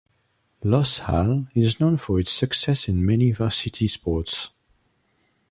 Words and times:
Los 0.63 0.99
Al 1.01 1.45
is 1.53 1.77
known 1.79 1.95
for 1.95 2.19
its 2.19 2.31
success 2.31 2.87
in 2.89 3.05
many 3.05 3.29
Varsity 3.31 3.85
sports. 3.87 4.49